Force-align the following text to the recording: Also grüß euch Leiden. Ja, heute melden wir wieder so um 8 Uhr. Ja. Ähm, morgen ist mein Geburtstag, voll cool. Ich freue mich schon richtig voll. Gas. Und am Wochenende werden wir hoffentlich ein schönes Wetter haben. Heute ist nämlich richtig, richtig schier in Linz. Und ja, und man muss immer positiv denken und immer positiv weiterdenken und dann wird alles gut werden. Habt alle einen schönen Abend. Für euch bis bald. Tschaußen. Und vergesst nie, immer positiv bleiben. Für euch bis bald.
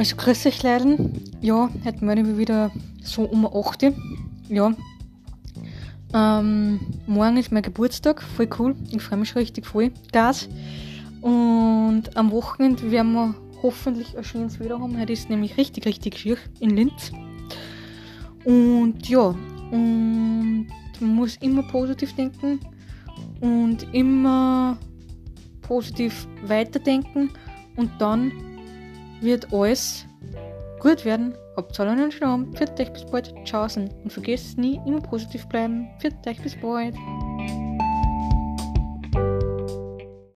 Also 0.00 0.16
grüß 0.16 0.46
euch 0.46 0.62
Leiden. 0.62 1.24
Ja, 1.42 1.68
heute 1.84 2.02
melden 2.02 2.26
wir 2.26 2.38
wieder 2.38 2.70
so 3.02 3.20
um 3.24 3.44
8 3.44 3.82
Uhr. 3.82 3.92
Ja. 4.48 4.72
Ähm, 6.14 6.80
morgen 7.06 7.36
ist 7.36 7.52
mein 7.52 7.62
Geburtstag, 7.62 8.22
voll 8.22 8.48
cool. 8.58 8.74
Ich 8.90 9.02
freue 9.02 9.18
mich 9.18 9.28
schon 9.28 9.40
richtig 9.40 9.66
voll. 9.66 9.90
Gas. 10.10 10.48
Und 11.20 12.16
am 12.16 12.30
Wochenende 12.30 12.90
werden 12.90 13.12
wir 13.12 13.34
hoffentlich 13.62 14.16
ein 14.16 14.24
schönes 14.24 14.58
Wetter 14.58 14.80
haben. 14.80 14.98
Heute 14.98 15.12
ist 15.12 15.28
nämlich 15.28 15.58
richtig, 15.58 15.84
richtig 15.84 16.16
schier 16.16 16.38
in 16.60 16.70
Linz. 16.70 17.12
Und 18.46 19.06
ja, 19.06 19.34
und 19.70 20.66
man 20.98 21.14
muss 21.14 21.36
immer 21.42 21.62
positiv 21.64 22.16
denken 22.16 22.58
und 23.42 23.86
immer 23.92 24.78
positiv 25.60 26.26
weiterdenken 26.46 27.28
und 27.76 27.90
dann 27.98 28.32
wird 29.20 29.52
alles 29.52 30.06
gut 30.80 31.04
werden. 31.04 31.34
Habt 31.56 31.78
alle 31.78 31.90
einen 31.90 32.10
schönen 32.10 32.30
Abend. 32.30 32.58
Für 32.58 32.64
euch 32.80 32.92
bis 32.92 33.04
bald. 33.04 33.34
Tschaußen. 33.44 33.90
Und 34.02 34.12
vergesst 34.12 34.58
nie, 34.58 34.80
immer 34.86 35.00
positiv 35.00 35.46
bleiben. 35.48 35.88
Für 35.98 36.10
euch 36.26 36.40
bis 36.42 36.56
bald. 36.60 36.94